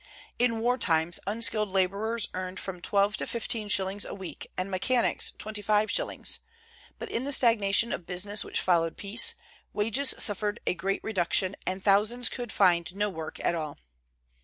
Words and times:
In 0.39 0.61
war 0.61 0.79
times 0.79 1.19
unskilled 1.27 1.71
laborers 1.71 2.27
earned 2.33 2.59
from 2.59 2.81
twelve 2.81 3.17
to 3.17 3.27
fifteen 3.27 3.67
shillings 3.67 4.03
a 4.03 4.15
week, 4.15 4.51
and 4.57 4.71
mechanics 4.71 5.31
twenty 5.37 5.61
five 5.61 5.91
shillings; 5.91 6.39
but 6.97 7.11
in 7.11 7.23
the 7.23 7.31
stagnation 7.31 7.93
of 7.93 8.07
business 8.07 8.43
which 8.43 8.59
followed 8.59 8.97
peace, 8.97 9.35
wages 9.73 10.15
suffered 10.17 10.59
a 10.65 10.73
great 10.73 11.03
reduction, 11.03 11.55
and 11.67 11.83
thousands 11.83 12.29
could 12.29 12.51
find 12.51 12.95
no 12.95 13.09
work 13.09 13.39
at 13.45 13.53
all. 13.53 13.77